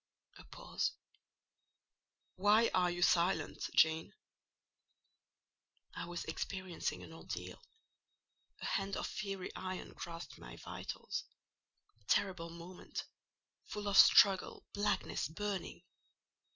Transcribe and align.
A 0.39 0.45
pause. 0.45 0.93
"Why 2.35 2.71
are 2.73 2.89
you 2.89 3.03
silent, 3.03 3.69
Jane?" 3.75 4.13
I 5.93 6.05
was 6.07 6.25
experiencing 6.25 7.03
an 7.03 7.13
ordeal: 7.13 7.61
a 8.61 8.65
hand 8.65 8.97
of 8.97 9.05
fiery 9.05 9.53
iron 9.55 9.93
grasped 9.93 10.39
my 10.39 10.55
vitals. 10.55 11.25
Terrible 12.07 12.49
moment: 12.49 13.05
full 13.65 13.87
of 13.87 13.95
struggle, 13.95 14.65
blackness, 14.73 15.27
burning! 15.27 15.83